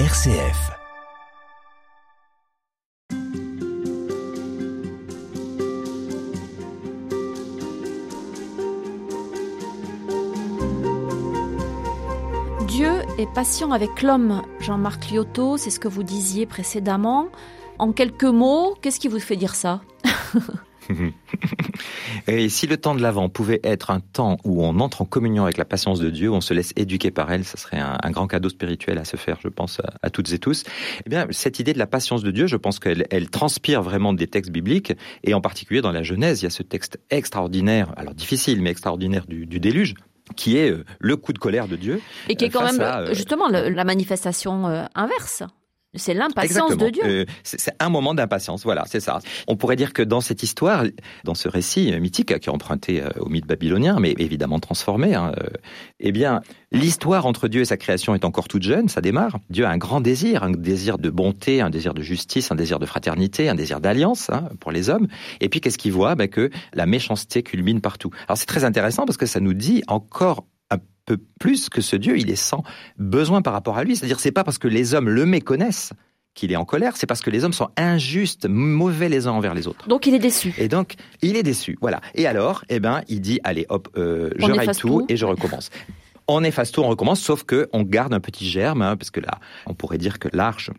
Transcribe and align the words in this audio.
RCF. 0.00 0.72
Dieu 12.66 12.90
est 13.18 13.32
patient 13.32 13.70
avec 13.70 14.02
l'homme. 14.02 14.42
Jean-Marc 14.58 15.12
Liotto, 15.12 15.56
c'est 15.58 15.70
ce 15.70 15.78
que 15.78 15.86
vous 15.86 16.02
disiez 16.02 16.44
précédemment. 16.44 17.28
En 17.78 17.92
quelques 17.92 18.24
mots, 18.24 18.76
qu'est-ce 18.82 18.98
qui 18.98 19.06
vous 19.06 19.20
fait 19.20 19.36
dire 19.36 19.54
ça? 19.54 19.80
Et 22.28 22.48
si 22.48 22.66
le 22.66 22.76
temps 22.76 22.94
de 22.94 23.02
l'Avent 23.02 23.28
pouvait 23.28 23.60
être 23.64 23.90
un 23.90 24.00
temps 24.00 24.38
où 24.44 24.64
on 24.64 24.80
entre 24.80 25.02
en 25.02 25.04
communion 25.04 25.44
avec 25.44 25.56
la 25.56 25.64
patience 25.64 26.00
de 26.00 26.10
Dieu, 26.10 26.30
où 26.30 26.34
on 26.34 26.40
se 26.40 26.54
laisse 26.54 26.72
éduquer 26.76 27.10
par 27.10 27.30
elle, 27.30 27.44
ça 27.44 27.56
serait 27.56 27.78
un, 27.78 28.10
grand 28.10 28.26
cadeau 28.26 28.48
spirituel 28.48 28.98
à 28.98 29.04
se 29.04 29.16
faire, 29.16 29.38
je 29.42 29.48
pense, 29.48 29.80
à, 30.02 30.10
toutes 30.10 30.32
et 30.32 30.38
tous. 30.38 30.64
Eh 31.06 31.10
bien, 31.10 31.26
cette 31.30 31.58
idée 31.58 31.72
de 31.72 31.78
la 31.78 31.86
patience 31.86 32.22
de 32.22 32.30
Dieu, 32.30 32.46
je 32.46 32.56
pense 32.56 32.78
qu'elle 32.78 33.06
elle 33.10 33.30
transpire 33.30 33.82
vraiment 33.82 34.12
des 34.12 34.26
textes 34.26 34.52
bibliques, 34.52 34.92
et 35.22 35.34
en 35.34 35.40
particulier 35.40 35.80
dans 35.80 35.92
la 35.92 36.02
Genèse, 36.02 36.42
il 36.42 36.44
y 36.44 36.48
a 36.48 36.50
ce 36.50 36.62
texte 36.62 36.98
extraordinaire, 37.10 37.92
alors 37.96 38.14
difficile, 38.14 38.62
mais 38.62 38.70
extraordinaire 38.70 39.26
du, 39.26 39.46
déluge, 39.60 39.94
qui 40.36 40.56
est 40.56 40.70
euh, 40.70 40.84
le 41.00 41.16
coup 41.16 41.32
de 41.32 41.38
colère 41.38 41.68
de 41.68 41.76
Dieu. 41.76 42.00
Et 42.28 42.36
qui 42.36 42.46
est 42.46 42.50
quand 42.50 42.64
même 42.64 42.80
euh, 42.80 43.14
justement 43.14 43.48
la 43.48 43.84
manifestation 43.84 44.66
euh, 44.68 44.84
inverse. 44.94 45.42
C'est 45.96 46.14
l'impatience 46.14 46.76
de 46.76 46.88
Dieu. 46.88 47.02
Euh, 47.04 47.24
c'est 47.42 47.74
un 47.78 47.88
moment 47.88 48.14
d'impatience, 48.14 48.64
voilà, 48.64 48.84
c'est 48.86 49.00
ça. 49.00 49.20
On 49.46 49.56
pourrait 49.56 49.76
dire 49.76 49.92
que 49.92 50.02
dans 50.02 50.20
cette 50.20 50.42
histoire, 50.42 50.84
dans 51.24 51.34
ce 51.34 51.48
récit 51.48 51.92
mythique 52.00 52.38
qui 52.38 52.48
est 52.48 52.52
emprunté 52.52 53.02
euh, 53.02 53.08
au 53.20 53.28
mythe 53.28 53.46
babylonien, 53.46 53.98
mais 54.00 54.14
évidemment 54.18 54.58
transformé, 54.58 55.14
hein, 55.14 55.32
euh, 55.38 55.48
eh 56.00 56.12
bien, 56.12 56.40
l'histoire 56.72 57.26
entre 57.26 57.48
Dieu 57.48 57.62
et 57.62 57.64
sa 57.64 57.76
création 57.76 58.14
est 58.14 58.24
encore 58.24 58.48
toute 58.48 58.62
jeune, 58.62 58.88
ça 58.88 59.00
démarre. 59.00 59.38
Dieu 59.50 59.64
a 59.64 59.70
un 59.70 59.78
grand 59.78 60.00
désir, 60.00 60.42
un 60.42 60.50
désir 60.50 60.98
de 60.98 61.10
bonté, 61.10 61.60
un 61.60 61.70
désir 61.70 61.94
de 61.94 62.02
justice, 62.02 62.50
un 62.50 62.56
désir 62.56 62.78
de 62.78 62.86
fraternité, 62.86 63.48
un 63.48 63.54
désir 63.54 63.80
d'alliance 63.80 64.30
hein, 64.30 64.48
pour 64.60 64.72
les 64.72 64.90
hommes. 64.90 65.08
Et 65.40 65.48
puis 65.48 65.60
qu'est-ce 65.60 65.78
qu'il 65.78 65.92
voit? 65.92 66.14
Ben, 66.14 66.28
Que 66.28 66.50
la 66.72 66.86
méchanceté 66.86 67.42
culmine 67.42 67.80
partout. 67.80 68.10
Alors 68.28 68.38
c'est 68.38 68.46
très 68.46 68.64
intéressant 68.64 69.04
parce 69.04 69.16
que 69.16 69.26
ça 69.26 69.40
nous 69.40 69.54
dit 69.54 69.82
encore 69.86 70.44
peu 71.06 71.18
plus 71.38 71.68
que 71.68 71.80
ce 71.80 71.96
Dieu, 71.96 72.18
il 72.18 72.30
est 72.30 72.36
sans 72.36 72.62
besoin 72.98 73.42
par 73.42 73.52
rapport 73.52 73.78
à 73.78 73.84
lui. 73.84 73.96
C'est-à-dire, 73.96 74.20
c'est 74.20 74.32
pas 74.32 74.44
parce 74.44 74.58
que 74.58 74.68
les 74.68 74.94
hommes 74.94 75.08
le 75.08 75.26
méconnaissent 75.26 75.92
qu'il 76.34 76.50
est 76.50 76.56
en 76.56 76.64
colère, 76.64 76.96
c'est 76.96 77.06
parce 77.06 77.20
que 77.20 77.30
les 77.30 77.44
hommes 77.44 77.52
sont 77.52 77.68
injustes, 77.76 78.46
mauvais 78.48 79.08
les 79.08 79.26
uns 79.26 79.32
envers 79.32 79.54
les 79.54 79.68
autres. 79.68 79.88
Donc 79.88 80.06
il 80.06 80.14
est 80.14 80.18
déçu. 80.18 80.52
Et 80.58 80.68
donc 80.68 80.94
il 81.22 81.36
est 81.36 81.42
déçu, 81.42 81.78
voilà. 81.80 82.00
Et 82.14 82.26
alors, 82.26 82.64
eh 82.68 82.80
ben, 82.80 83.02
il 83.08 83.20
dit 83.20 83.40
allez, 83.44 83.66
hop, 83.68 83.88
euh, 83.96 84.30
je 84.36 84.50
règle 84.50 84.74
tout, 84.74 85.06
et 85.08 85.16
je 85.16 85.24
recommence. 85.24 85.70
on 86.26 86.42
efface 86.42 86.72
tout, 86.72 86.80
on 86.80 86.88
recommence, 86.88 87.20
sauf 87.20 87.44
que 87.44 87.68
on 87.72 87.82
garde 87.82 88.12
un 88.12 88.20
petit 88.20 88.48
germe, 88.48 88.82
hein, 88.82 88.96
parce 88.96 89.10
que 89.10 89.20
là, 89.20 89.38
on 89.66 89.74
pourrait 89.74 89.98
dire 89.98 90.18
que 90.18 90.28
l'arche 90.32 90.70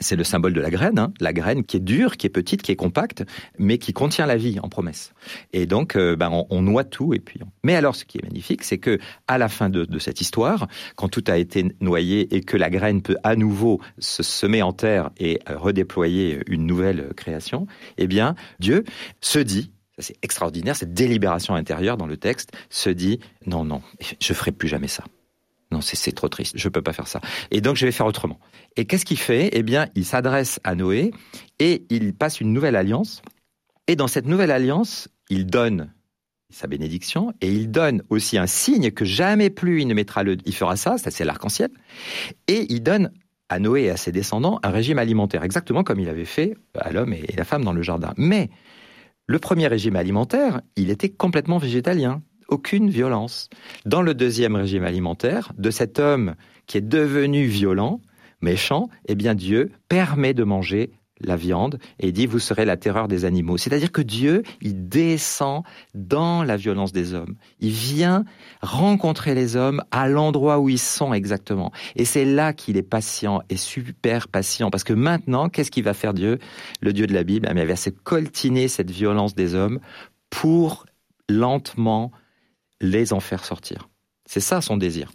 c'est 0.00 0.16
le 0.16 0.24
symbole 0.24 0.52
de 0.52 0.60
la 0.60 0.70
graine, 0.70 0.98
hein. 0.98 1.12
la 1.20 1.32
graine 1.32 1.64
qui 1.64 1.76
est 1.76 1.80
dure, 1.80 2.16
qui 2.16 2.26
est 2.26 2.30
petite, 2.30 2.62
qui 2.62 2.72
est 2.72 2.76
compacte, 2.76 3.24
mais 3.58 3.78
qui 3.78 3.92
contient 3.92 4.26
la 4.26 4.36
vie 4.36 4.58
en 4.60 4.68
promesse. 4.68 5.12
Et 5.52 5.66
donc, 5.66 5.96
euh, 5.96 6.16
ben, 6.16 6.30
on, 6.50 6.62
noie 6.62 6.84
tout. 6.84 7.14
Et 7.14 7.20
puis, 7.20 7.40
mais 7.62 7.74
alors, 7.76 7.94
ce 7.94 8.04
qui 8.04 8.18
est 8.18 8.22
magnifique, 8.22 8.64
c'est 8.64 8.78
que 8.78 8.98
à 9.28 9.38
la 9.38 9.48
fin 9.48 9.68
de, 9.68 9.98
cette 9.98 10.20
histoire, 10.20 10.66
quand 10.96 11.08
tout 11.08 11.24
a 11.28 11.36
été 11.36 11.74
noyé 11.80 12.34
et 12.34 12.40
que 12.40 12.56
la 12.56 12.70
graine 12.70 13.02
peut 13.02 13.16
à 13.22 13.36
nouveau 13.36 13.80
se 13.98 14.22
semer 14.22 14.62
en 14.62 14.72
terre 14.72 15.10
et 15.18 15.40
euh, 15.48 15.56
redéployer 15.56 16.40
une 16.48 16.66
nouvelle 16.66 17.12
création, 17.16 17.66
eh 17.98 18.06
bien, 18.06 18.34
Dieu 18.58 18.84
se 19.20 19.38
dit 19.38 19.70
c'est 19.98 20.16
extraordinaire, 20.22 20.74
cette 20.74 20.92
délibération 20.92 21.54
intérieure 21.54 21.96
dans 21.96 22.06
le 22.06 22.16
texte 22.16 22.50
se 22.68 22.90
dit 22.90 23.20
non, 23.46 23.64
non, 23.64 23.80
je 24.20 24.34
ferai 24.34 24.50
plus 24.50 24.66
jamais 24.66 24.88
ça. 24.88 25.04
Non, 25.70 25.80
c'est 25.80 26.12
trop 26.12 26.28
triste, 26.28 26.54
je 26.56 26.68
peux 26.68 26.82
pas 26.82 26.92
faire 26.92 27.08
ça. 27.08 27.20
Et 27.50 27.60
donc 27.60 27.76
je 27.76 27.86
vais 27.86 27.92
faire 27.92 28.06
autrement. 28.06 28.38
Et 28.76 28.84
qu'est-ce 28.84 29.04
qu'il 29.04 29.18
fait? 29.18 29.50
Eh 29.52 29.62
bien, 29.62 29.88
il 29.94 30.04
s'adresse 30.04 30.60
à 30.62 30.74
Noé 30.74 31.10
et 31.58 31.84
il 31.90 32.14
passe 32.14 32.40
une 32.40 32.52
nouvelle 32.52 32.76
alliance. 32.76 33.22
Et 33.88 33.96
dans 33.96 34.06
cette 34.06 34.26
nouvelle 34.26 34.50
alliance, 34.50 35.08
il 35.30 35.46
donne 35.46 35.92
sa 36.50 36.66
bénédiction 36.66 37.32
et 37.40 37.50
il 37.50 37.70
donne 37.70 38.02
aussi 38.10 38.38
un 38.38 38.46
signe 38.46 38.90
que 38.92 39.04
jamais 39.04 39.50
plus 39.50 39.82
il 39.82 39.88
ne 39.88 39.94
mettra 39.94 40.22
le, 40.22 40.36
il 40.44 40.54
fera 40.54 40.76
ça, 40.76 40.98
ça 40.98 41.10
c'est 41.10 41.24
l'arc-en-ciel. 41.24 41.70
Et 42.46 42.66
il 42.68 42.82
donne 42.82 43.10
à 43.48 43.58
Noé 43.58 43.84
et 43.84 43.90
à 43.90 43.96
ses 43.96 44.12
descendants 44.12 44.60
un 44.62 44.70
régime 44.70 44.98
alimentaire, 44.98 45.42
exactement 45.42 45.82
comme 45.82 46.00
il 46.00 46.08
avait 46.08 46.24
fait 46.24 46.56
à 46.78 46.92
l'homme 46.92 47.12
et 47.12 47.26
la 47.36 47.44
femme 47.44 47.64
dans 47.64 47.72
le 47.72 47.82
jardin. 47.82 48.14
Mais 48.16 48.50
le 49.26 49.38
premier 49.38 49.66
régime 49.66 49.96
alimentaire, 49.96 50.60
il 50.76 50.90
était 50.90 51.08
complètement 51.08 51.58
végétalien 51.58 52.22
aucune 52.48 52.90
violence. 52.90 53.48
Dans 53.86 54.02
le 54.02 54.14
deuxième 54.14 54.56
régime 54.56 54.84
alimentaire, 54.84 55.52
de 55.58 55.70
cet 55.70 55.98
homme 55.98 56.34
qui 56.66 56.78
est 56.78 56.88
devenu 56.88 57.44
violent, 57.44 58.00
méchant, 58.40 58.88
eh 59.06 59.14
bien 59.14 59.34
Dieu 59.34 59.72
permet 59.88 60.34
de 60.34 60.44
manger 60.44 60.92
la 61.20 61.36
viande 61.36 61.78
et 62.00 62.12
dit 62.12 62.26
vous 62.26 62.38
serez 62.38 62.64
la 62.64 62.76
terreur 62.76 63.08
des 63.08 63.24
animaux. 63.24 63.56
C'est-à-dire 63.56 63.92
que 63.92 64.02
Dieu, 64.02 64.42
il 64.60 64.88
descend 64.88 65.62
dans 65.94 66.42
la 66.42 66.56
violence 66.56 66.92
des 66.92 67.14
hommes. 67.14 67.36
Il 67.60 67.70
vient 67.70 68.24
rencontrer 68.62 69.34
les 69.34 69.56
hommes 69.56 69.82
à 69.90 70.08
l'endroit 70.08 70.58
où 70.58 70.68
ils 70.68 70.78
sont 70.78 71.14
exactement. 71.14 71.72
Et 71.96 72.04
c'est 72.04 72.24
là 72.24 72.52
qu'il 72.52 72.76
est 72.76 72.82
patient 72.82 73.42
et 73.48 73.56
super 73.56 74.28
patient 74.28 74.70
parce 74.70 74.84
que 74.84 74.92
maintenant, 74.92 75.48
qu'est-ce 75.48 75.70
qu'il 75.70 75.84
va 75.84 75.94
faire 75.94 76.14
Dieu? 76.14 76.38
Le 76.80 76.92
Dieu 76.92 77.06
de 77.06 77.14
la 77.14 77.24
Bible, 77.24 77.48
eh 77.50 77.58
il 77.58 77.66
va 77.66 77.76
se 77.76 77.90
coltiner 77.90 78.68
cette 78.68 78.90
violence 78.90 79.34
des 79.34 79.54
hommes 79.54 79.80
pour 80.30 80.84
lentement 81.28 82.10
les 82.84 83.12
en 83.12 83.20
faire 83.20 83.44
sortir. 83.44 83.88
C'est 84.26 84.40
ça 84.40 84.60
son 84.60 84.76
désir. 84.76 85.10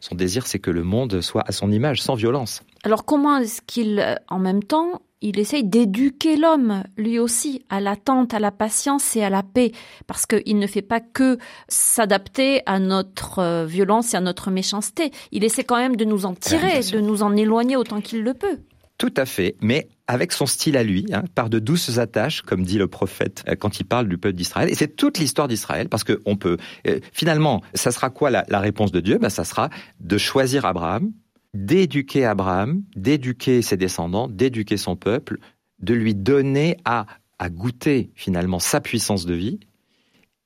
Son 0.00 0.14
désir, 0.14 0.46
c'est 0.46 0.58
que 0.58 0.70
le 0.70 0.82
monde 0.82 1.20
soit 1.20 1.44
à 1.46 1.52
son 1.52 1.70
image, 1.70 2.02
sans 2.02 2.14
violence. 2.14 2.62
Alors 2.84 3.04
comment 3.04 3.38
est-ce 3.38 3.60
qu'il, 3.60 3.98
euh, 4.00 4.14
en 4.28 4.38
même 4.38 4.62
temps, 4.62 5.02
il 5.20 5.38
essaye 5.38 5.64
d'éduquer 5.64 6.36
l'homme, 6.36 6.84
lui 6.96 7.18
aussi, 7.18 7.64
à 7.68 7.80
l'attente, 7.80 8.34
à 8.34 8.38
la 8.38 8.50
patience 8.50 9.16
et 9.16 9.22
à 9.22 9.30
la 9.30 9.42
paix, 9.42 9.72
parce 10.06 10.26
qu'il 10.26 10.58
ne 10.58 10.66
fait 10.66 10.82
pas 10.82 11.00
que 11.00 11.38
s'adapter 11.68 12.62
à 12.66 12.78
notre 12.78 13.40
euh, 13.40 13.66
violence 13.66 14.14
et 14.14 14.16
à 14.16 14.20
notre 14.20 14.50
méchanceté. 14.50 15.10
Il 15.32 15.42
essaie 15.44 15.64
quand 15.64 15.78
même 15.78 15.96
de 15.96 16.04
nous 16.04 16.26
en 16.26 16.34
tirer, 16.34 16.80
de 16.80 17.00
nous 17.00 17.22
en 17.22 17.34
éloigner 17.34 17.76
autant 17.76 18.00
qu'il 18.00 18.22
le 18.22 18.34
peut. 18.34 18.58
Tout 18.98 19.12
à 19.16 19.26
fait, 19.26 19.56
mais 19.60 19.88
avec 20.08 20.32
son 20.32 20.46
style 20.46 20.76
à 20.76 20.84
lui, 20.84 21.06
hein, 21.12 21.24
par 21.34 21.50
de 21.50 21.58
douces 21.58 21.98
attaches, 21.98 22.42
comme 22.42 22.62
dit 22.62 22.78
le 22.78 22.86
prophète 22.86 23.44
euh, 23.48 23.56
quand 23.56 23.80
il 23.80 23.84
parle 23.84 24.08
du 24.08 24.18
peuple 24.18 24.36
d'Israël. 24.36 24.70
Et 24.70 24.74
c'est 24.74 24.94
toute 24.94 25.18
l'histoire 25.18 25.48
d'Israël, 25.48 25.88
parce 25.88 26.04
que 26.04 26.20
on 26.26 26.36
peut. 26.36 26.56
Euh, 26.86 27.00
finalement, 27.12 27.62
ça 27.74 27.90
sera 27.90 28.10
quoi 28.10 28.30
la, 28.30 28.60
réponse 28.60 28.92
de 28.92 29.00
Dieu? 29.00 29.18
Ben, 29.18 29.30
ça 29.30 29.44
sera 29.44 29.70
de 30.00 30.18
choisir 30.18 30.64
Abraham, 30.64 31.12
d'éduquer 31.54 32.24
Abraham, 32.24 32.82
d'éduquer 32.94 33.62
ses 33.62 33.76
descendants, 33.76 34.28
d'éduquer 34.28 34.76
son 34.76 34.96
peuple, 34.96 35.38
de 35.80 35.94
lui 35.94 36.14
donner 36.14 36.76
à 36.84 37.06
à 37.38 37.48
goûter 37.48 38.10
finalement 38.14 38.58
sa 38.58 38.80
puissance 38.80 39.26
de 39.26 39.34
vie 39.34 39.60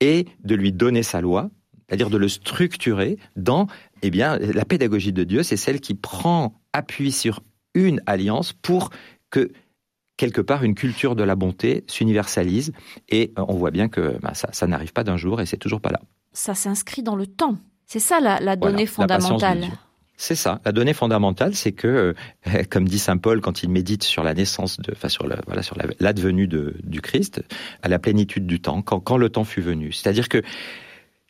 et 0.00 0.26
de 0.44 0.54
lui 0.54 0.72
donner 0.72 1.02
sa 1.02 1.20
loi, 1.20 1.50
c'est-à-dire 1.88 2.10
de 2.10 2.16
le 2.16 2.28
structurer 2.28 3.18
dans, 3.36 3.66
eh 4.02 4.10
bien, 4.10 4.38
la 4.38 4.64
pédagogie 4.64 5.12
de 5.12 5.24
Dieu, 5.24 5.42
c'est 5.42 5.56
celle 5.56 5.80
qui 5.80 5.94
prend 5.94 6.60
appui 6.72 7.12
sur 7.12 7.40
une 7.74 8.00
alliance 8.06 8.52
pour 8.52 8.90
que 9.30 9.52
quelque 10.16 10.40
part 10.42 10.64
une 10.64 10.74
culture 10.74 11.16
de 11.16 11.22
la 11.22 11.34
bonté 11.34 11.84
s'universalise 11.86 12.72
et 13.08 13.32
euh, 13.38 13.44
on 13.48 13.54
voit 13.54 13.70
bien 13.70 13.88
que 13.88 14.18
bah, 14.20 14.32
ça, 14.34 14.66
n'arrive 14.66 14.92
pas 14.92 15.04
d'un 15.04 15.16
jour 15.16 15.40
et 15.40 15.46
c'est 15.46 15.56
toujours 15.56 15.80
pas 15.80 15.90
là. 15.90 16.00
Ça 16.32 16.54
s'inscrit 16.54 17.02
dans 17.02 17.16
le 17.16 17.26
temps. 17.26 17.56
C'est 17.86 18.00
ça 18.00 18.20
la, 18.20 18.56
donnée 18.56 18.86
fondamentale. 18.86 19.64
C'est 20.16 20.34
ça. 20.34 20.60
La 20.66 20.72
donnée 20.72 20.92
fondamentale, 20.92 21.54
c'est 21.54 21.72
que, 21.72 22.14
euh, 22.46 22.62
comme 22.70 22.86
dit 22.86 22.98
saint 22.98 23.16
Paul 23.16 23.40
quand 23.40 23.62
il 23.62 23.70
médite 23.70 24.02
sur 24.02 24.22
la 24.22 24.34
naissance, 24.34 24.78
de, 24.78 24.92
enfin 24.92 25.08
sur 25.08 25.26
voilà 25.46 25.62
sur 25.62 25.76
l'advenue 25.98 26.46
du 26.46 27.00
Christ, 27.00 27.42
à 27.82 27.88
la 27.88 27.98
plénitude 27.98 28.46
du 28.46 28.60
temps, 28.60 28.82
quand, 28.82 29.00
quand 29.00 29.16
le 29.16 29.30
temps 29.30 29.44
fut 29.44 29.62
venu. 29.62 29.92
C'est-à-dire 29.92 30.28
que 30.28 30.42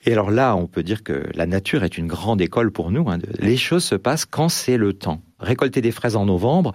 et 0.04 0.12
alors 0.12 0.30
là, 0.30 0.56
on 0.56 0.66
peut 0.66 0.82
dire 0.82 1.02
que 1.02 1.26
la 1.34 1.46
nature 1.46 1.84
est 1.84 1.98
une 1.98 2.06
grande 2.06 2.40
école 2.40 2.72
pour 2.72 2.90
nous. 2.90 3.08
Hein. 3.10 3.18
Les 3.38 3.56
choses 3.56 3.84
se 3.84 3.94
passent 3.94 4.24
quand 4.24 4.48
c'est 4.48 4.78
le 4.78 4.94
temps. 4.94 5.22
Récolter 5.40 5.80
des 5.80 5.90
fraises 5.90 6.16
en 6.16 6.26
novembre, 6.26 6.72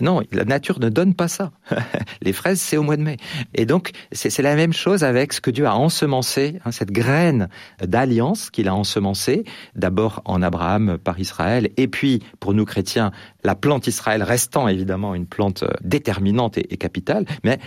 non, 0.00 0.22
la 0.32 0.44
nature 0.44 0.80
ne 0.80 0.88
donne 0.88 1.14
pas 1.14 1.28
ça. 1.28 1.52
Les 2.22 2.32
fraises, 2.32 2.60
c'est 2.60 2.76
au 2.76 2.82
mois 2.82 2.96
de 2.96 3.02
mai. 3.02 3.16
Et 3.54 3.66
donc, 3.66 3.92
c'est 4.12 4.42
la 4.42 4.54
même 4.54 4.72
chose 4.72 5.04
avec 5.04 5.32
ce 5.32 5.40
que 5.40 5.50
Dieu 5.50 5.66
a 5.66 5.74
ensemencé, 5.74 6.60
hein, 6.64 6.72
cette 6.72 6.90
graine 6.90 7.48
d'alliance 7.82 8.50
qu'il 8.50 8.68
a 8.68 8.74
ensemencée, 8.74 9.44
d'abord 9.74 10.22
en 10.24 10.42
Abraham 10.42 10.98
par 10.98 11.18
Israël, 11.18 11.70
et 11.76 11.88
puis 11.88 12.22
pour 12.40 12.54
nous 12.54 12.64
chrétiens, 12.64 13.12
la 13.42 13.54
plante 13.54 13.86
Israël 13.86 14.22
restant 14.22 14.68
évidemment 14.68 15.14
une 15.14 15.26
plante 15.26 15.62
euh, 15.62 15.70
déterminante 15.82 16.58
et, 16.58 16.76
capitale, 16.76 17.24
mais 17.44 17.58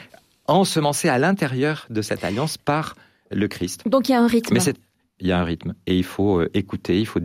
ensemencée 0.47 1.09
à 1.09 1.17
l'intérieur 1.17 1.85
de 1.89 2.01
cette 2.01 2.23
alliance 2.23 2.57
par 2.57 2.95
le 3.31 3.47
Christ. 3.47 3.83
Donc 3.87 4.09
il 4.09 4.13
y 4.13 4.15
a 4.15 4.21
un 4.21 4.27
rythme 4.27 4.57
il 5.19 5.27
y 5.27 5.31
a 5.31 5.39
un 5.39 5.43
rythme 5.43 5.73
et 5.85 5.97
il 5.97 6.03
faut 6.03 6.41
euh, 6.41 6.49
écouter, 6.53 6.99
il 6.99 7.05
faut, 7.05 7.19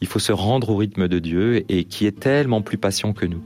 il 0.00 0.06
faut 0.06 0.18
se 0.18 0.32
rendre 0.32 0.70
au 0.70 0.76
rythme 0.76 1.08
de 1.08 1.18
Dieu 1.18 1.64
et 1.68 1.84
qui 1.84 2.06
est 2.06 2.18
tellement 2.18 2.62
plus 2.62 2.78
patient 2.78 3.12
que 3.12 3.26
nous. 3.26 3.42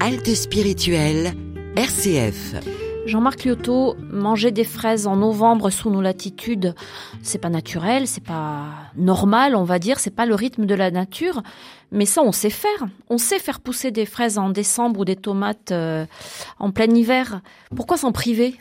Halte 0.00 0.34
spirituelle 0.34 1.32
RCF. 1.76 2.54
Jean-Marc 3.06 3.44
Liotto, 3.44 3.96
manger 4.10 4.50
des 4.50 4.64
fraises 4.64 5.06
en 5.06 5.16
novembre 5.16 5.70
sous 5.70 5.88
nos 5.88 6.02
latitudes, 6.02 6.74
c'est 7.22 7.38
pas 7.38 7.48
naturel, 7.48 8.06
c'est 8.06 8.22
pas 8.22 8.66
normal, 8.94 9.56
on 9.56 9.64
va 9.64 9.78
dire, 9.78 9.98
c'est 9.98 10.14
pas 10.14 10.26
le 10.26 10.34
rythme 10.34 10.66
de 10.66 10.74
la 10.74 10.90
nature. 10.90 11.42
Mais 11.90 12.04
ça, 12.04 12.22
on 12.22 12.30
sait 12.30 12.50
faire. 12.50 12.88
On 13.08 13.16
sait 13.16 13.38
faire 13.38 13.60
pousser 13.60 13.90
des 13.90 14.04
fraises 14.04 14.36
en 14.36 14.50
décembre 14.50 15.00
ou 15.00 15.04
des 15.06 15.16
tomates 15.16 15.72
euh, 15.72 16.04
en 16.58 16.72
plein 16.72 16.94
hiver. 16.94 17.40
Pourquoi 17.74 17.96
s'en 17.96 18.12
priver? 18.12 18.54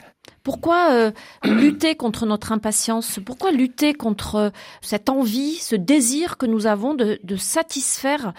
Pourquoi 0.44 0.92
euh, 0.92 1.12
lutter 1.44 1.96
contre 1.96 2.25
notre 2.25 2.54
impatience? 2.54 3.19
Pourquoi 3.25 3.52
lutter 3.52 3.94
contre 3.94 4.54
cette 4.81 5.10
envie, 5.10 5.56
ce 5.56 5.75
désir 5.75 6.38
que 6.38 6.46
nous 6.46 6.66
avons 6.66 6.94
de, 6.94 7.19
satisfaire 7.36 8.34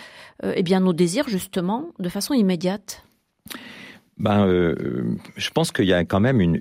euh, 0.44 0.54
eh 0.56 0.62
bien, 0.62 0.80
nos 0.80 0.94
désirs, 0.94 1.28
justement, 1.28 1.88
de 1.98 2.08
façon 2.08 2.32
immédiate? 2.32 3.04
Ben, 4.22 4.46
euh, 4.46 4.76
je 5.36 5.50
pense 5.50 5.72
qu'il 5.72 5.86
y 5.86 5.92
a 5.92 6.04
quand 6.04 6.20
même 6.20 6.40
une, 6.40 6.60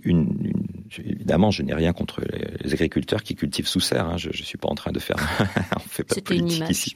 évidemment, 0.97 1.51
je 1.51 1.61
n'ai 1.61 1.75
rien 1.75 1.93
contre 1.93 2.21
les 2.59 2.73
agriculteurs 2.73 3.21
qui 3.21 3.35
cultivent 3.35 3.67
sous 3.67 3.79
serre. 3.79 4.07
Hein. 4.07 4.17
Je, 4.17 4.29
ne 4.29 4.33
suis 4.33 4.57
pas 4.57 4.67
en 4.67 4.73
train 4.73 4.91
de 4.91 4.97
faire, 4.97 5.17
on 5.75 5.79
fait 5.79 6.03
pas 6.03 6.15
politique 6.21 6.69
ici. 6.71 6.95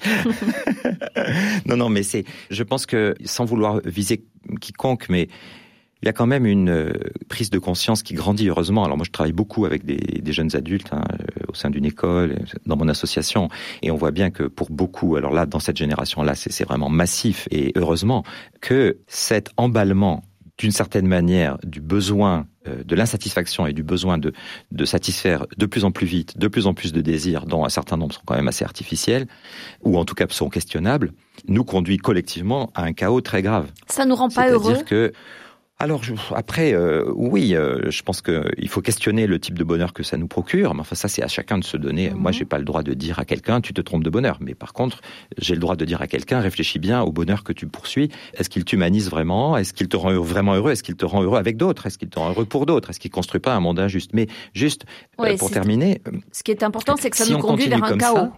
non, 1.67 1.77
non, 1.77 1.89
mais 1.89 2.01
c'est, 2.01 2.25
je 2.49 2.63
pense 2.63 2.87
que 2.87 3.13
sans 3.25 3.45
vouloir 3.45 3.79
viser 3.85 4.25
quiconque, 4.59 5.05
mais 5.07 5.29
il 6.01 6.07
y 6.07 6.09
a 6.09 6.13
quand 6.13 6.25
même 6.25 6.47
une 6.47 6.69
euh, 6.69 6.93
prise 7.29 7.51
de 7.51 7.59
conscience 7.59 8.01
qui 8.01 8.15
grandit 8.15 8.49
heureusement. 8.49 8.85
Alors 8.85 8.97
moi, 8.97 9.05
je 9.05 9.11
travaille 9.11 9.33
beaucoup 9.33 9.65
avec 9.65 9.85
des, 9.85 10.33
jeunes 10.33 10.55
adultes 10.55 10.89
hein, 10.91 11.03
euh, 11.13 11.45
au 11.47 11.53
sein 11.53 11.69
d'une 11.69 11.85
école, 11.85 12.39
dans 12.65 12.75
mon 12.75 12.87
association, 12.87 13.49
et 13.83 13.91
on 13.91 13.95
voit 13.97 14.11
bien 14.11 14.31
que 14.31 14.43
pour 14.43 14.71
beaucoup, 14.71 15.15
alors 15.15 15.31
là, 15.31 15.45
dans 15.45 15.59
cette 15.59 15.77
génération-là, 15.77 16.33
c'est 16.33 16.63
vraiment 16.63 16.89
massif, 16.89 17.47
et 17.51 17.71
heureusement 17.75 18.23
que 18.61 18.97
cet 19.07 19.51
emballement 19.57 20.23
d'une 20.57 20.71
certaine 20.71 21.07
manière 21.07 21.57
du 21.63 21.81
besoin 21.81 22.47
euh, 22.67 22.83
de 22.83 22.95
l'insatisfaction 22.95 23.67
et 23.67 23.73
du 23.73 23.83
besoin 23.83 24.17
de, 24.17 24.33
de 24.71 24.85
satisfaire 24.85 25.45
de 25.57 25.65
plus 25.65 25.83
en 25.83 25.91
plus 25.91 26.07
vite, 26.07 26.37
de 26.37 26.47
plus 26.47 26.67
en 26.67 26.73
plus 26.73 26.93
de 26.93 27.01
désirs, 27.01 27.45
dont 27.45 27.65
un 27.65 27.69
certain 27.69 27.97
nombre 27.97 28.13
sont 28.13 28.21
quand 28.25 28.35
même 28.35 28.47
assez 28.47 28.63
artificiels, 28.63 29.27
ou 29.83 29.97
en 29.97 30.05
tout 30.05 30.15
cas 30.15 30.25
sont 30.29 30.49
questionnables, 30.49 31.11
nous 31.47 31.63
conduit 31.63 31.97
collectivement 31.97 32.71
à 32.73 32.83
un 32.83 32.93
chaos 32.93 33.21
très 33.21 33.41
grave. 33.41 33.71
Ça 33.87 34.05
nous 34.05 34.15
rend 34.15 34.29
pas 34.29 34.49
heureux. 34.49 34.75
C'est-à-dire 34.75 34.85
que 34.85 35.13
alors 35.77 36.01
après, 36.33 36.73
euh, 36.73 37.03
oui, 37.15 37.53
euh, 37.53 37.91
je 37.91 38.01
pense 38.01 38.21
qu'il 38.21 38.69
faut 38.69 38.79
questionner 38.79 39.27
le 39.27 39.39
type 39.39 39.59
de 39.59 39.63
bonheur 39.65 39.91
que 39.91 40.03
ça 40.03 40.15
nous 40.15 40.27
procure. 40.27 40.73
Mais 40.73 40.79
enfin, 40.79 40.95
ça, 40.95 41.09
c'est 41.09 41.21
à 41.21 41.27
chacun 41.27 41.57
de 41.57 41.65
se 41.65 41.75
donner. 41.75 42.11
Moi, 42.11 42.19
Moi, 42.19 42.31
mhm. 42.31 42.37
j'ai 42.37 42.45
pas 42.45 42.57
le 42.59 42.63
droit 42.63 42.81
de 42.81 42.93
dire 42.93 43.19
à 43.19 43.25
quelqu'un 43.25 43.59
tu 43.59 43.73
te 43.73 43.81
trompes 43.81 44.03
de 44.03 44.09
bonheur. 44.09 44.37
Mais 44.39 44.55
par 44.55 44.71
contre, 44.71 45.01
j'ai 45.37 45.53
le 45.53 45.59
droit 45.59 45.75
de 45.75 45.83
dire 45.83 46.01
à 46.01 46.07
quelqu'un 46.07 46.39
réfléchis 46.39 46.79
bien 46.79 47.01
au 47.01 47.11
bonheur 47.11 47.43
que 47.43 47.51
tu 47.51 47.67
poursuis. 47.67 48.09
Est-ce 48.35 48.49
qu'il 48.49 48.63
t'humanise 48.63 49.09
vraiment? 49.09 49.57
Est-ce 49.57 49.73
qu'il 49.73 49.89
te 49.89 49.97
rend 49.97 50.13
vraiment 50.21 50.55
heureux? 50.55 50.71
Est-ce 50.71 50.83
qu'il 50.83 50.95
te 50.95 51.05
rend 51.05 51.21
heureux 51.21 51.37
avec 51.37 51.57
d'autres? 51.57 51.85
Est-ce 51.87 51.97
qu'il 51.97 52.09
te 52.09 52.19
rend 52.19 52.29
heureux 52.29 52.45
pour 52.45 52.65
d'autres? 52.65 52.91
Est-ce 52.91 52.99
qu'il 53.01 53.11
construit 53.11 53.41
pas 53.41 53.53
un 53.53 53.59
monde 53.59 53.79
injuste? 53.79 54.11
Mais 54.13 54.27
juste 54.53 54.85
euh, 55.19 55.35
pour 55.35 55.51
terminer, 55.51 56.01
ce 56.31 56.43
qui 56.43 56.51
est 56.51 56.63
important, 56.63 56.95
c'est 56.97 57.09
que 57.09 57.17
ça 57.17 57.27
nous 57.29 57.39
conduit 57.39 57.67
vers 57.67 57.83
un 57.83 57.97
chaos 57.97 58.15
ça 58.15 58.31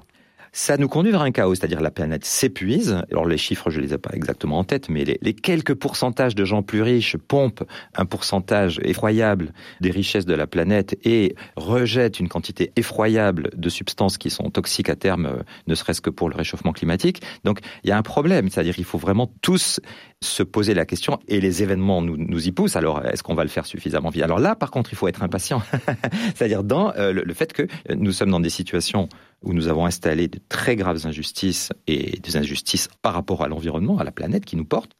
nous 0.79 0.87
conduit 0.87 1.11
vers 1.11 1.21
un 1.21 1.31
chaos, 1.31 1.55
c'est-à-dire 1.55 1.81
la 1.81 1.91
planète 1.91 2.25
s'épuise. 2.25 3.01
Alors 3.11 3.25
les 3.25 3.37
chiffres, 3.37 3.69
je 3.69 3.79
les 3.79 3.93
ai 3.93 3.97
pas 3.97 4.11
exactement 4.13 4.59
en 4.59 4.63
tête, 4.63 4.89
mais 4.89 5.03
les, 5.05 5.33
quelques 5.33 5.73
pourcentages 5.73 6.35
de 6.35 6.45
gens 6.45 6.63
plus 6.63 6.81
riches 6.81 7.17
pompent 7.17 7.63
un 7.95 8.05
pourcentage 8.05 8.79
effroyable 8.83 9.53
des 9.81 9.91
richesses 9.91 10.25
de 10.25 10.33
la 10.33 10.47
planète 10.47 10.97
et 11.03 11.35
rejettent 11.55 12.19
une 12.19 12.29
quantité 12.29 12.71
effroyable 12.75 13.49
de 13.55 13.69
substances 13.69 14.17
qui 14.17 14.29
sont 14.29 14.49
toxiques 14.49 14.89
à 14.89 14.95
terme, 14.95 15.25
euh, 15.25 15.43
ne 15.67 15.75
serait-ce 15.75 16.01
que 16.01 16.09
pour 16.09 16.29
le 16.29 16.35
réchauffement 16.35 16.71
climatique. 16.71 17.21
Donc 17.43 17.59
il 17.83 17.89
y 17.89 17.91
a 17.91 17.97
un 17.97 18.03
problème, 18.03 18.49
c'est-à-dire 18.49 18.75
qu'il 18.75 18.85
faut 18.85 18.97
vraiment 18.97 19.31
tous 19.41 19.79
se 20.21 20.43
poser 20.43 20.73
la 20.73 20.85
question 20.85 21.19
et 21.27 21.39
les 21.39 21.61
événements 21.61 22.01
nous, 22.01 22.17
nous 22.17 22.47
y 22.47 22.51
poussent. 22.51 22.75
Alors 22.75 23.05
est-ce 23.05 23.23
qu'on 23.23 23.35
va 23.35 23.43
le 23.43 23.49
faire 23.49 23.65
suffisamment 23.65 24.09
vite? 24.09 24.23
Alors 24.23 24.39
là, 24.39 24.55
par 24.55 24.71
contre, 24.71 24.91
il 24.91 24.95
faut 24.95 25.07
être 25.07 25.23
impatient, 25.23 25.61
c'est-à-dire 26.35 26.63
dans 26.63 26.93
euh, 26.95 27.13
le 27.13 27.33
fait 27.33 27.53
que 27.53 27.67
nous 27.95 28.11
sommes 28.11 28.31
dans 28.31 28.39
des 28.39 28.49
situations 28.49 29.09
où 29.43 29.53
nous 29.53 29.67
avons 29.67 29.85
installé 29.85 30.27
de 30.27 30.39
très 30.49 30.75
graves 30.75 31.05
injustices 31.05 31.71
et 31.87 32.19
des 32.19 32.37
injustices 32.37 32.89
par 33.01 33.13
rapport 33.13 33.43
à 33.43 33.47
l'environnement, 33.47 33.97
à 33.99 34.03
la 34.03 34.11
planète 34.11 34.45
qui 34.45 34.55
nous 34.55 34.65
porte. 34.65 34.91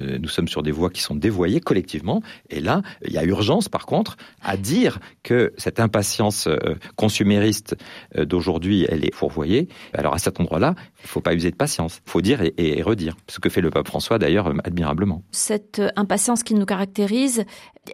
Euh, 0.00 0.18
nous 0.18 0.28
sommes 0.28 0.48
sur 0.48 0.62
des 0.62 0.70
voies 0.70 0.90
qui 0.90 1.00
sont 1.00 1.14
dévoyées 1.14 1.60
collectivement. 1.60 2.22
Et 2.50 2.60
là, 2.60 2.82
il 3.06 3.12
y 3.12 3.18
a 3.18 3.24
urgence, 3.24 3.68
par 3.68 3.86
contre, 3.86 4.16
à 4.42 4.56
dire 4.56 4.98
que 5.22 5.52
cette 5.56 5.80
impatience 5.80 6.46
euh, 6.46 6.56
consumériste 6.96 7.76
euh, 8.16 8.24
d'aujourd'hui, 8.24 8.86
elle 8.88 9.04
est 9.04 9.14
fourvoyée. 9.14 9.68
Alors 9.92 10.14
à 10.14 10.18
cet 10.18 10.40
endroit-là, 10.40 10.74
il 11.00 11.04
ne 11.04 11.08
faut 11.08 11.20
pas 11.20 11.34
user 11.34 11.50
de 11.50 11.56
patience. 11.56 12.00
Il 12.06 12.10
faut 12.10 12.20
dire 12.20 12.42
et, 12.42 12.54
et, 12.56 12.82
redire. 12.82 13.16
Ce 13.28 13.38
que 13.38 13.48
fait 13.48 13.60
le 13.60 13.70
pape 13.70 13.86
François, 13.86 14.18
d'ailleurs, 14.18 14.52
admirablement. 14.64 15.22
Cette 15.30 15.80
impatience 15.96 16.42
qui 16.42 16.54
nous 16.54 16.66
caractérise, 16.66 17.44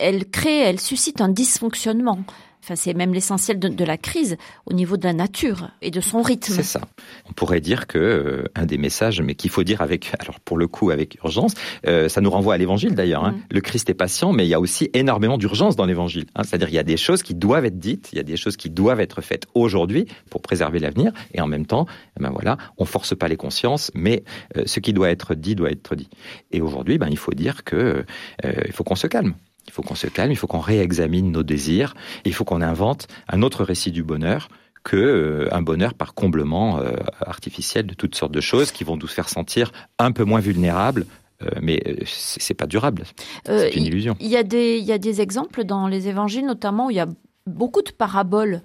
elle 0.00 0.28
crée, 0.28 0.58
elle 0.58 0.80
suscite 0.80 1.20
un 1.20 1.28
dysfonctionnement. 1.28 2.24
Enfin, 2.62 2.76
c'est 2.76 2.94
même 2.94 3.14
l'essentiel 3.14 3.58
de, 3.58 3.84
la 3.84 3.96
crise 3.96 4.36
au 4.66 4.74
niveau 4.74 4.96
de 4.96 5.04
la 5.04 5.12
nature 5.12 5.70
et 5.80 5.90
de 5.90 6.00
son 6.00 6.22
rythme. 6.22 6.52
C'est 6.52 6.62
ça. 6.62 6.80
On 7.28 7.32
pourrait 7.32 7.60
dire 7.60 7.86
que 7.86 7.98
euh, 7.98 8.44
un 8.54 8.66
des 8.66 8.78
messages, 8.78 9.20
mais 9.22 9.34
qu'il 9.34 9.50
faut 9.50 9.62
dire 9.62 9.80
avec, 9.80 10.12
alors 10.18 10.40
pour 10.40 10.58
le 10.58 10.66
coup 10.66 10.90
avec 10.90 11.16
urgence, 11.24 11.54
euh, 11.86 12.08
ça 12.08 12.20
nous 12.20 12.30
renvoie 12.30 12.54
à 12.54 12.58
l'Évangile 12.58 12.94
d'ailleurs. 12.94 13.24
Hein. 13.24 13.32
Mm. 13.32 13.42
Le 13.50 13.60
Christ 13.60 13.90
est 13.90 13.94
patient, 13.94 14.32
mais 14.32 14.46
il 14.46 14.48
y 14.48 14.54
a 14.54 14.60
aussi 14.60 14.90
énormément 14.92 15.38
d'urgence 15.38 15.76
dans 15.76 15.86
l'Évangile. 15.86 16.26
Hein. 16.34 16.42
C'est-à-dire 16.44 16.68
il 16.68 16.74
y 16.74 16.78
a 16.78 16.84
des 16.84 16.96
choses 16.96 17.22
qui 17.22 17.34
doivent 17.34 17.64
être 17.64 17.78
dites, 17.78 18.10
il 18.12 18.16
y 18.16 18.20
a 18.20 18.24
des 18.24 18.36
choses 18.36 18.56
qui 18.56 18.70
doivent 18.70 19.00
être 19.00 19.22
faites 19.22 19.46
aujourd'hui 19.54 20.06
pour 20.30 20.42
préserver 20.42 20.78
l'avenir, 20.78 21.12
et 21.32 21.40
en 21.40 21.46
même 21.46 21.66
temps, 21.66 21.86
eh 22.18 22.22
ben 22.22 22.30
voilà, 22.30 22.58
on 22.76 22.84
force 22.84 23.16
pas 23.16 23.28
les 23.28 23.36
consciences, 23.36 23.90
mais 23.94 24.24
euh, 24.56 24.62
ce 24.66 24.80
qui 24.80 24.92
doit 24.92 25.10
être 25.10 25.34
dit 25.34 25.54
doit 25.54 25.70
être 25.70 25.94
dit. 25.94 26.08
Et 26.50 26.60
aujourd'hui, 26.60 26.98
ben 26.98 27.08
il 27.10 27.18
faut 27.18 27.32
dire 27.32 27.64
que 27.64 28.04
il 28.44 28.72
faut 28.72 28.84
qu'on 28.84 28.96
se 28.96 29.06
calme. 29.06 29.34
Il 29.68 29.72
faut 29.72 29.82
qu'on 29.82 29.94
se 29.94 30.06
calme, 30.06 30.32
il 30.32 30.36
faut 30.36 30.46
qu'on 30.46 30.60
réexamine 30.60 31.30
nos 31.30 31.42
désirs, 31.42 31.94
il 32.24 32.34
faut 32.34 32.44
qu'on 32.44 32.62
invente 32.62 33.06
un 33.28 33.42
autre 33.42 33.64
récit 33.64 33.92
du 33.92 34.02
bonheur 34.02 34.48
que 34.82 34.96
euh, 34.96 35.54
un 35.54 35.60
bonheur 35.60 35.92
par 35.92 36.14
comblement 36.14 36.78
euh, 36.78 36.92
artificiel 37.20 37.86
de 37.86 37.94
toutes 37.94 38.14
sortes 38.14 38.32
de 38.32 38.40
choses 38.40 38.72
qui 38.72 38.84
vont 38.84 38.96
nous 38.96 39.06
faire 39.06 39.28
sentir 39.28 39.72
un 39.98 40.12
peu 40.12 40.24
moins 40.24 40.40
vulnérables 40.40 41.06
euh, 41.42 41.50
mais 41.62 41.80
c'est 42.04 42.54
pas 42.54 42.66
durable. 42.66 43.04
C'est 43.46 43.76
une 43.76 43.84
illusion. 43.84 44.16
Il 44.18 44.26
y, 44.26 44.36
a 44.36 44.42
des, 44.42 44.78
il 44.78 44.84
y 44.84 44.90
a 44.90 44.98
des 44.98 45.20
exemples 45.20 45.62
dans 45.62 45.86
les 45.86 46.08
évangiles, 46.08 46.44
notamment 46.44 46.86
où 46.86 46.90
il 46.90 46.96
y 46.96 47.00
a 47.00 47.06
beaucoup 47.46 47.82
de 47.82 47.92
paraboles 47.92 48.60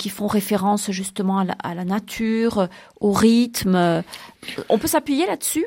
qui 0.00 0.08
font 0.08 0.26
référence 0.26 0.90
justement 0.90 1.38
à 1.38 1.74
la 1.76 1.84
nature, 1.84 2.66
au 3.00 3.12
rythme. 3.12 4.02
On 4.68 4.78
peut 4.78 4.88
s'appuyer 4.88 5.26
là-dessus? 5.26 5.64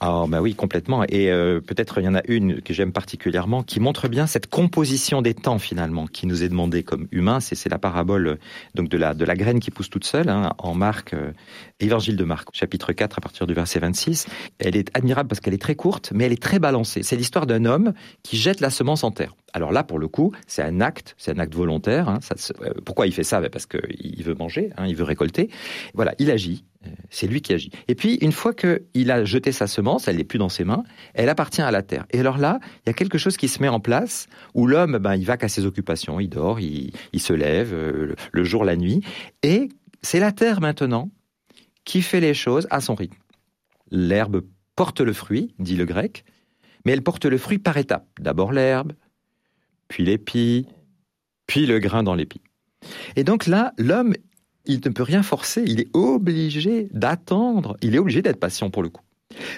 Ah 0.00 0.26
bah 0.28 0.40
oui, 0.40 0.54
complètement. 0.54 1.02
Et 1.08 1.30
euh, 1.30 1.60
peut-être 1.60 1.98
il 1.98 2.04
y 2.04 2.08
en 2.08 2.14
a 2.14 2.22
une 2.28 2.60
que 2.60 2.72
j'aime 2.74 2.92
particulièrement 2.92 3.62
qui 3.62 3.80
montre 3.80 4.08
bien 4.08 4.26
cette 4.26 4.46
composition 4.46 5.22
des 5.22 5.34
temps 5.34 5.58
finalement 5.58 6.06
qui 6.06 6.26
nous 6.26 6.42
est 6.42 6.48
demandée 6.48 6.82
comme 6.82 7.08
humains. 7.10 7.40
C'est 7.40 7.68
la 7.68 7.78
parabole 7.78 8.38
donc 8.74 8.88
de 8.88 8.96
la 8.96 9.14
de 9.14 9.24
la 9.24 9.34
graine 9.34 9.60
qui 9.60 9.70
pousse 9.70 9.90
toute 9.90 10.04
seule 10.04 10.28
hein, 10.28 10.52
en 10.58 10.74
Marc, 10.74 11.14
euh, 11.14 11.32
Évangile 11.80 12.16
de 12.16 12.24
Marc, 12.24 12.48
chapitre 12.52 12.92
4 12.92 13.18
à 13.18 13.20
partir 13.20 13.46
du 13.46 13.54
verset 13.54 13.80
26. 13.80 14.26
Elle 14.58 14.76
est 14.76 14.90
admirable 14.96 15.28
parce 15.28 15.40
qu'elle 15.40 15.54
est 15.54 15.62
très 15.62 15.74
courte, 15.74 16.12
mais 16.14 16.24
elle 16.24 16.32
est 16.32 16.42
très 16.42 16.58
balancée. 16.58 17.02
C'est 17.02 17.16
l'histoire 17.16 17.46
d'un 17.46 17.64
homme 17.64 17.92
qui 18.22 18.36
jette 18.36 18.60
la 18.60 18.70
semence 18.70 19.04
en 19.04 19.10
terre. 19.10 19.34
Alors 19.54 19.72
là, 19.72 19.82
pour 19.82 19.98
le 19.98 20.08
coup, 20.08 20.32
c'est 20.46 20.62
un 20.62 20.80
acte, 20.80 21.14
c'est 21.16 21.32
un 21.32 21.38
acte 21.38 21.54
volontaire. 21.54 22.08
Hein, 22.08 22.18
euh, 22.60 22.72
pourquoi 22.84 23.06
il 23.06 23.12
fait 23.12 23.24
ça? 23.24 23.40
Ben 23.40 23.48
Parce 23.48 23.66
qu'il 23.66 24.22
veut 24.22 24.34
manger, 24.34 24.70
hein, 24.76 24.86
il 24.86 24.94
veut 24.94 25.04
récolter. 25.04 25.48
Voilà, 25.94 26.14
il 26.18 26.30
agit. 26.30 26.64
C'est 27.10 27.26
lui 27.26 27.40
qui 27.40 27.52
agit. 27.52 27.70
Et 27.88 27.94
puis, 27.94 28.16
une 28.16 28.32
fois 28.32 28.52
qu'il 28.52 29.10
a 29.10 29.24
jeté 29.24 29.52
sa 29.52 29.66
semence, 29.66 30.08
elle 30.08 30.16
n'est 30.16 30.24
plus 30.24 30.38
dans 30.38 30.48
ses 30.48 30.64
mains, 30.64 30.84
elle 31.14 31.28
appartient 31.28 31.62
à 31.62 31.70
la 31.70 31.82
terre. 31.82 32.06
Et 32.10 32.20
alors 32.20 32.38
là, 32.38 32.58
il 32.84 32.88
y 32.88 32.90
a 32.90 32.92
quelque 32.92 33.18
chose 33.18 33.36
qui 33.36 33.48
se 33.48 33.62
met 33.62 33.68
en 33.68 33.80
place 33.80 34.26
où 34.54 34.66
l'homme, 34.66 34.98
ben, 34.98 35.16
il 35.16 35.24
va 35.24 35.36
qu'à 35.36 35.48
ses 35.48 35.64
occupations, 35.66 36.20
il 36.20 36.28
dort, 36.28 36.60
il, 36.60 36.92
se 37.18 37.32
lève, 37.32 37.72
euh, 37.72 38.14
le 38.32 38.44
jour, 38.44 38.64
la 38.64 38.76
nuit. 38.76 39.00
Et 39.42 39.68
c'est 40.02 40.20
la 40.20 40.32
terre 40.32 40.60
maintenant 40.60 41.10
qui 41.84 42.02
fait 42.02 42.20
les 42.20 42.34
choses 42.34 42.66
à 42.70 42.80
son 42.80 42.94
rythme. 42.94 43.16
L'herbe 43.90 44.42
porte 44.76 45.00
le 45.00 45.12
fruit, 45.12 45.54
dit 45.58 45.76
le 45.76 45.86
grec, 45.86 46.24
mais 46.84 46.92
elle 46.92 47.02
porte 47.02 47.24
le 47.24 47.38
fruit 47.38 47.58
par 47.58 47.76
étapes. 47.76 48.06
D'abord 48.20 48.52
l'herbe, 48.52 48.92
puis 49.88 50.04
l'épi, 50.04 50.66
puis 51.46 51.66
le 51.66 51.78
grain 51.78 52.02
dans 52.02 52.14
l'épi. 52.14 52.40
Et 53.16 53.24
donc 53.24 53.46
là, 53.46 53.72
l'homme, 53.78 54.14
il 54.68 54.80
ne 54.84 54.90
peut 54.90 55.02
rien 55.02 55.22
forcer, 55.22 55.64
il 55.66 55.80
est 55.80 55.88
obligé 55.94 56.88
d'attendre, 56.92 57.76
il 57.82 57.94
est 57.94 57.98
obligé 57.98 58.22
d'être 58.22 58.38
patient 58.38 58.70
pour 58.70 58.82
le 58.82 58.90
coup. 58.90 59.02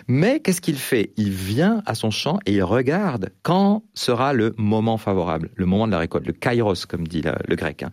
Mais 0.09 0.41
qu'est-ce 0.41 0.61
qu'il 0.61 0.77
fait? 0.77 1.13
Il 1.17 1.31
vient 1.31 1.83
à 1.87 1.95
son 1.95 2.11
champ 2.11 2.39
et 2.47 2.55
il 2.55 2.63
regarde 2.63 3.31
quand 3.43 3.85
sera 3.95 4.33
le 4.33 4.55
moment 4.59 4.99
favorable, 4.99 5.51
le 5.55 5.67
moment 5.67 5.87
de 5.87 5.93
la 5.93 5.99
récolte, 5.99 6.27
le 6.27 6.33
kairos, 6.33 6.87
comme 6.87 7.07
dit 7.07 7.23
le, 7.23 7.57
grec. 7.57 7.83
Hein. 7.83 7.91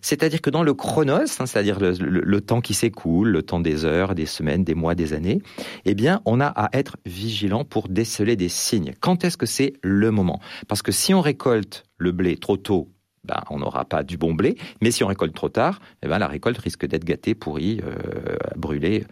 C'est-à-dire 0.00 0.40
que 0.40 0.50
dans 0.50 0.62
le 0.62 0.74
chronos, 0.74 1.40
hein, 1.40 1.46
c'est-à-dire 1.46 1.78
le, 1.80 2.40
temps 2.40 2.60
qui 2.60 2.74
s'écoule, 2.74 3.28
le 3.28 3.42
temps 3.42 3.60
des 3.60 3.84
heures, 3.84 4.14
des 4.14 4.26
semaines, 4.26 4.64
des 4.64 4.74
mois, 4.74 4.94
des 4.94 5.12
années, 5.12 5.42
eh 5.84 5.94
bien, 5.94 6.20
on 6.24 6.40
a 6.40 6.46
à 6.46 6.70
être 6.72 6.96
vigilant 7.04 7.64
pour 7.64 7.88
déceler 7.88 8.36
des 8.36 8.48
signes. 8.48 8.94
Quand 9.00 9.24
est-ce 9.24 9.36
que 9.36 9.46
c'est 9.46 9.74
le 9.82 10.10
moment? 10.10 10.40
Parce 10.68 10.82
que 10.82 10.92
si 10.92 11.14
on 11.14 11.20
récolte 11.20 11.84
le 11.98 12.12
blé 12.12 12.36
trop 12.36 12.56
tôt, 12.56 12.88
ben, 13.28 13.42
on 13.50 13.58
n'aura 13.58 13.84
pas 13.84 14.02
du 14.02 14.16
bon 14.16 14.34
blé. 14.34 14.56
Mais 14.80 14.90
si 14.90 15.04
on 15.04 15.06
récolte 15.06 15.34
trop 15.34 15.48
tard, 15.48 15.80
eh 16.02 16.08
ben, 16.08 16.18
la 16.18 16.26
récolte 16.26 16.58
risque 16.58 16.86
d'être 16.86 17.04
gâtée, 17.04 17.34
pourrie, 17.34 17.80
euh, 17.84 18.36
brûlée. 18.56 19.04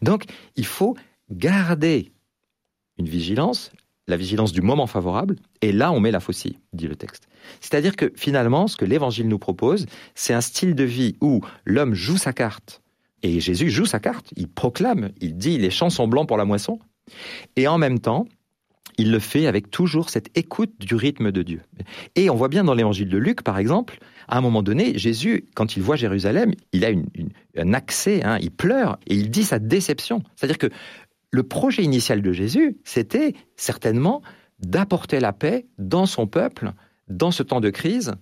Donc, 0.00 0.24
il 0.54 0.66
faut 0.66 0.96
garder 1.30 2.12
une 2.98 3.08
vigilance, 3.08 3.72
la 4.06 4.16
vigilance 4.16 4.52
du 4.52 4.62
moment 4.62 4.86
favorable, 4.86 5.36
et 5.60 5.72
là 5.72 5.92
on 5.92 6.00
met 6.00 6.10
la 6.10 6.20
faucille, 6.20 6.58
dit 6.72 6.86
le 6.86 6.96
texte. 6.96 7.28
C'est-à-dire 7.60 7.96
que 7.96 8.12
finalement, 8.16 8.68
ce 8.68 8.76
que 8.76 8.84
l'Évangile 8.84 9.28
nous 9.28 9.38
propose, 9.38 9.86
c'est 10.14 10.32
un 10.32 10.40
style 10.40 10.74
de 10.74 10.84
vie 10.84 11.16
où 11.20 11.42
l'homme 11.64 11.94
joue 11.94 12.16
sa 12.16 12.32
carte, 12.32 12.82
et 13.22 13.40
Jésus 13.40 13.68
joue 13.68 13.84
sa 13.84 13.98
carte, 13.98 14.32
il 14.36 14.48
proclame, 14.48 15.10
il 15.20 15.36
dit 15.36 15.58
les 15.58 15.70
champs 15.70 15.90
sont 15.90 16.06
blancs 16.06 16.28
pour 16.28 16.36
la 16.36 16.44
moisson, 16.44 16.78
et 17.56 17.66
en 17.66 17.78
même 17.78 17.98
temps, 17.98 18.26
il 18.98 19.10
le 19.10 19.18
fait 19.18 19.46
avec 19.46 19.70
toujours 19.70 20.10
cette 20.10 20.36
écoute 20.36 20.72
du 20.80 20.94
rythme 20.94 21.32
de 21.32 21.42
Dieu. 21.42 21.60
Et 22.14 22.30
on 22.30 22.34
voit 22.34 22.48
bien 22.48 22.64
dans 22.64 22.74
l'évangile 22.74 23.08
de 23.08 23.18
Luc, 23.18 23.42
par 23.42 23.58
exemple, 23.58 23.98
à 24.28 24.38
un 24.38 24.40
moment 24.40 24.62
donné, 24.62 24.98
Jésus, 24.98 25.46
quand 25.54 25.76
il 25.76 25.82
voit 25.82 25.96
Jérusalem, 25.96 26.52
il 26.72 26.84
a 26.84 26.90
un 27.56 27.72
accès, 27.74 28.24
hein, 28.24 28.38
il 28.40 28.50
pleure 28.50 28.98
et 29.06 29.14
il 29.14 29.30
dit 29.30 29.44
sa 29.44 29.58
déception. 29.58 30.22
C'est-à-dire 30.34 30.58
que 30.58 30.70
le 31.30 31.42
projet 31.42 31.82
initial 31.82 32.22
de 32.22 32.32
Jésus, 32.32 32.78
c'était 32.84 33.34
certainement 33.56 34.22
d'apporter 34.58 35.20
la 35.20 35.32
paix 35.32 35.66
dans 35.78 36.06
son 36.06 36.26
peuple, 36.26 36.72
dans 37.08 37.30
ce 37.30 37.42
temps 37.42 37.60
de 37.60 37.70
crise, 37.70 38.12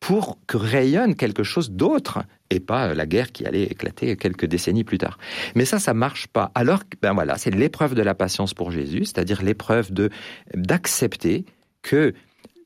pour 0.00 0.38
que 0.46 0.56
rayonne 0.56 1.14
quelque 1.14 1.44
chose 1.44 1.70
d'autre 1.70 2.24
et 2.52 2.60
pas 2.60 2.94
la 2.94 3.06
guerre 3.06 3.32
qui 3.32 3.46
allait 3.46 3.64
éclater 3.64 4.16
quelques 4.16 4.46
décennies 4.46 4.84
plus 4.84 4.98
tard. 4.98 5.18
Mais 5.54 5.64
ça, 5.64 5.78
ça 5.78 5.94
marche 5.94 6.26
pas. 6.26 6.52
Alors, 6.54 6.82
ben 7.00 7.14
voilà, 7.14 7.38
c'est 7.38 7.50
l'épreuve 7.50 7.94
de 7.94 8.02
la 8.02 8.14
patience 8.14 8.54
pour 8.54 8.70
Jésus, 8.70 9.04
c'est-à-dire 9.04 9.42
l'épreuve 9.42 9.92
de 9.92 10.10
d'accepter 10.54 11.44
que 11.82 12.14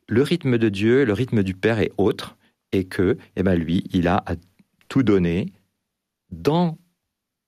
le 0.09 0.23
rythme 0.23 0.59
de 0.59 0.69
Dieu, 0.69 1.05
le 1.05 1.12
rythme 1.12 1.43
du 1.43 1.55
Père 1.55 1.78
est 1.78 1.93
autre 1.97 2.37
et 2.73 2.85
que, 2.85 3.16
eh 3.37 3.43
ben 3.43 3.55
lui, 3.55 3.85
il 3.93 4.09
a 4.09 4.23
à 4.26 4.35
tout 4.88 5.02
donner 5.02 5.52
dans 6.31 6.78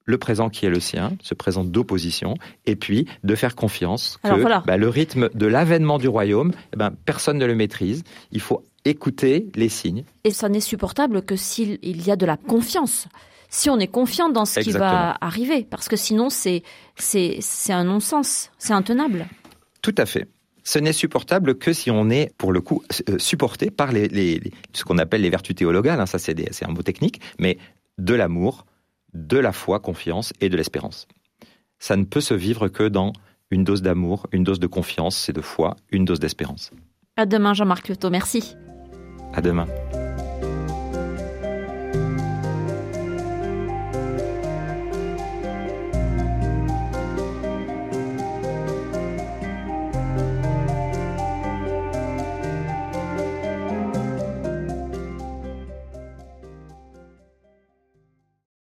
le 0.05 0.17
présent 0.17 0.49
qui 0.49 0.65
est 0.65 0.71
le 0.71 0.81
sien, 0.81 1.13
ce 1.21 1.35
présent 1.35 1.65
d'opposition, 1.65 2.35
et 2.65 2.77
puis 2.77 3.07
de 3.25 3.35
faire 3.35 3.55
confiance 3.55 4.19
que 4.25 4.65
bah, 4.67 4.77
le 4.79 4.89
rythme 4.89 5.29
de 5.35 5.47
l'avènement 5.47 5.99
du 5.99 6.09
royaume, 6.09 6.53
eh 6.73 6.77
ben, 6.77 6.93
personne 7.05 7.37
ne 7.37 7.45
le 7.45 7.55
maîtrise. 7.55 8.05
Il 8.33 8.41
faut 8.41 8.65
écouter 8.85 9.49
les 9.55 9.69
signes. 9.69 10.05
Et 10.25 10.31
ça 10.31 10.49
n'est 10.49 10.61
supportable 10.61 11.23
que 11.23 11.37
s'il 11.37 11.79
y 11.83 12.11
a 12.11 12.17
de 12.17 12.27
la 12.27 12.37
confiance. 12.37 13.07
Si 13.51 13.71
on 13.71 13.79
est 13.79 13.89
confiant 13.89 14.29
dans 14.29 14.45
ce 14.45 14.61
qui 14.61 14.73
va 14.73 15.17
arriver, 15.21 15.67
parce 15.69 15.89
que 15.89 15.97
sinon 15.97 16.29
c'est 16.31 16.63
c'est 16.97 17.73
un 17.73 17.85
non-sens, 17.85 18.51
c'est 18.59 18.75
intenable. 18.75 19.27
Tout 19.83 19.95
à 19.97 20.07
fait. 20.07 20.29
Ce 20.65 20.79
n'est 20.79 20.93
supportable 20.93 21.57
que 21.57 21.73
si 21.73 21.91
on 21.91 22.11
est, 22.11 22.31
pour 22.37 22.53
le 22.53 22.61
coup, 22.61 22.83
euh, 23.09 23.19
supporté 23.19 23.71
par 23.71 23.91
les, 23.91 24.43
ce 24.75 24.85
qu'on 24.85 24.99
appelle 24.99 25.23
les 25.23 25.31
vertus 25.31 25.57
théologales. 25.57 25.99
Hein, 25.99 26.05
ça, 26.05 26.19
c'est 26.19 26.37
un 26.63 26.69
mot 26.69 26.83
technique, 26.83 27.23
mais 27.39 27.57
de 27.97 28.13
l'amour, 28.13 28.67
de 29.15 29.39
la 29.39 29.53
foi, 29.53 29.81
confiance 29.81 30.35
et 30.43 30.51
de 30.51 30.59
l'espérance. 30.59 31.09
Ça 31.79 31.97
ne 31.97 32.05
peut 32.05 32.21
se 32.21 32.35
vivre 32.35 32.69
que 32.69 32.87
dans 32.87 33.15
une 33.51 33.65
dose 33.65 33.81
d'amour, 33.81 34.27
une 34.33 34.45
dose 34.45 34.61
de 34.61 34.67
confiance 34.67 35.31
et 35.31 35.33
de 35.33 35.41
foi, 35.41 35.77
une 35.91 36.05
dose 36.05 36.21
d'espérance. 36.21 36.71
À 37.17 37.25
demain, 37.25 37.55
Jean-Marc 37.55 37.89
Lyoto. 37.89 38.11
Merci. 38.11 38.55
À 39.35 39.41
demain. 39.41 39.67